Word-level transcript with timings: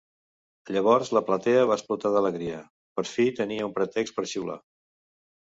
Llavors 0.75 1.11
la 1.17 1.21
platea 1.27 1.67
va 1.71 1.77
explotar 1.79 2.11
d'alegria: 2.15 2.63
per 3.01 3.05
fi 3.13 3.27
tenia 3.41 3.69
un 3.71 3.77
pretext 3.79 4.17
per 4.19 4.29
xiular! 4.33 4.61